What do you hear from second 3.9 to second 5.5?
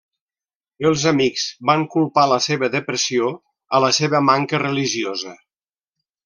seva manca religiosa.